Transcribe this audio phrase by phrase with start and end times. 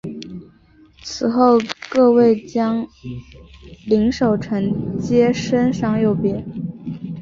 [1.03, 1.59] 此后
[1.91, 2.87] 各位将
[3.85, 6.43] 领守臣皆升赏有别。